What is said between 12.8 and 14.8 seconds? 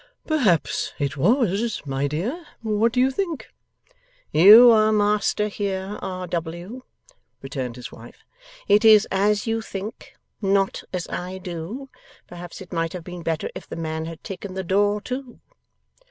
have been better if the man had taken the